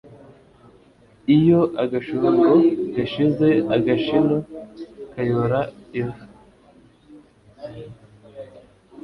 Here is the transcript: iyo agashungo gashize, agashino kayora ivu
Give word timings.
iyo 1.35 1.59
agashungo 1.83 2.43
gashize, 2.95 3.47
agashino 3.75 4.37
kayora 5.11 5.59
ivu 6.01 6.23